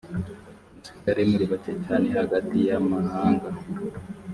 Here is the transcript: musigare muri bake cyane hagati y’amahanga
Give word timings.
musigare 0.73 1.21
muri 1.31 1.45
bake 1.51 1.71
cyane 1.85 2.07
hagati 2.17 2.57
y’amahanga 2.67 3.49